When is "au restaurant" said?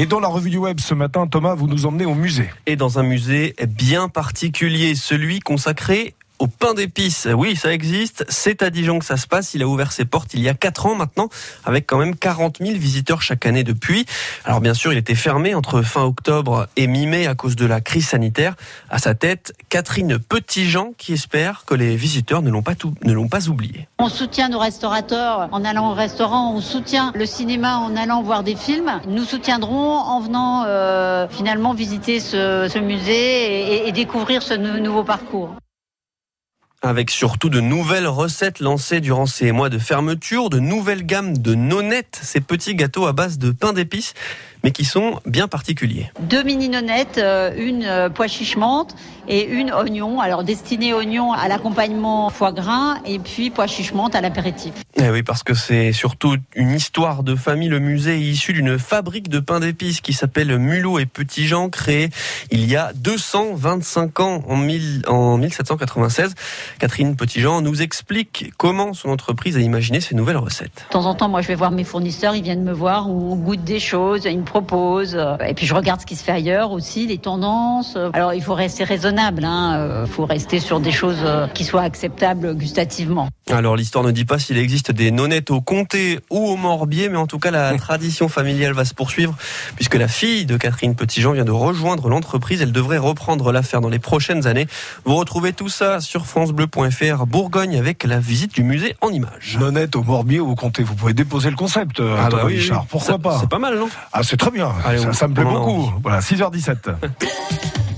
25.90-26.54